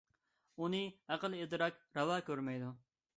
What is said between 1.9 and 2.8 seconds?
راۋا كۆرمەيدۇ.